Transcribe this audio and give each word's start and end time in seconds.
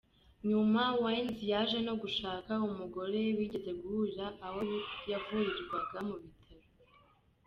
Nyuma 0.49 0.81
Wiens 1.01 1.37
yaje 1.51 1.79
no 1.87 1.93
gushaka 2.01 2.51
umugore 2.67 3.19
bigeze 3.37 3.71
guhurira 3.79 4.25
aho 4.47 4.61
yavurirwaga 5.11 5.99
mu 6.07 6.15
bitaro. 6.21 6.65